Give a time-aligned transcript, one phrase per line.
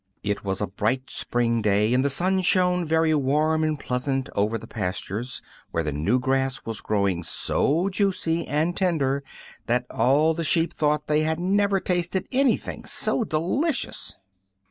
[0.23, 4.57] IT was a bright spring day, and the sun shone very warm and pleasant over
[4.57, 9.23] the pastures, where the new grass was growing so juicy and tender
[9.67, 14.17] that all the sheep thought they had never tasted anything so delicious.